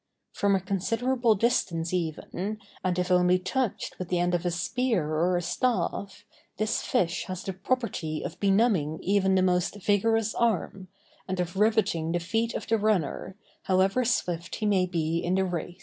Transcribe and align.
From 0.33 0.55
a 0.55 0.59
considerable 0.59 1.35
distance 1.35 1.93
even, 1.93 2.57
and 2.83 2.97
if 2.97 3.11
only 3.11 3.37
touched 3.37 3.99
with 3.99 4.07
the 4.09 4.17
end 4.17 4.33
of 4.33 4.47
a 4.47 4.49
spear 4.49 5.05
or 5.13 5.37
a 5.37 5.43
staff, 5.43 6.25
this 6.57 6.81
fish 6.81 7.25
has 7.25 7.43
the 7.43 7.53
property 7.53 8.23
of 8.23 8.39
benumbing 8.39 8.97
even 9.03 9.35
the 9.35 9.43
most 9.43 9.75
vigorous 9.75 10.33
arm, 10.33 10.87
and 11.27 11.39
of 11.39 11.55
riveting 11.55 12.13
the 12.13 12.19
feet 12.19 12.55
of 12.55 12.65
the 12.65 12.79
runner, 12.79 13.37
however 13.65 14.03
swift 14.03 14.55
he 14.55 14.65
may 14.65 14.87
be 14.87 15.19
in 15.19 15.35
the 15.35 15.45
race. 15.45 15.77